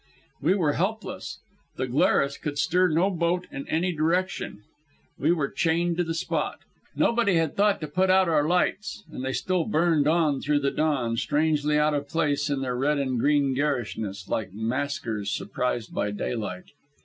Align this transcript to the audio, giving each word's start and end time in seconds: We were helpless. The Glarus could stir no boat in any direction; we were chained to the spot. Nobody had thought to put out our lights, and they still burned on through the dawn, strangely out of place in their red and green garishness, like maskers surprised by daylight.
We 0.41 0.55
were 0.55 0.73
helpless. 0.73 1.37
The 1.75 1.85
Glarus 1.85 2.35
could 2.35 2.57
stir 2.57 2.87
no 2.87 3.11
boat 3.11 3.45
in 3.51 3.67
any 3.67 3.93
direction; 3.93 4.63
we 5.19 5.31
were 5.31 5.47
chained 5.51 5.95
to 5.97 6.03
the 6.03 6.15
spot. 6.15 6.61
Nobody 6.95 7.35
had 7.35 7.55
thought 7.55 7.79
to 7.81 7.87
put 7.87 8.09
out 8.09 8.27
our 8.27 8.47
lights, 8.47 9.03
and 9.11 9.23
they 9.23 9.33
still 9.33 9.63
burned 9.63 10.07
on 10.07 10.41
through 10.41 10.61
the 10.61 10.71
dawn, 10.71 11.17
strangely 11.17 11.77
out 11.77 11.93
of 11.93 12.09
place 12.09 12.49
in 12.49 12.61
their 12.61 12.75
red 12.75 12.97
and 12.97 13.19
green 13.19 13.53
garishness, 13.53 14.27
like 14.27 14.51
maskers 14.53 15.29
surprised 15.29 15.93
by 15.93 16.09
daylight. 16.09 16.71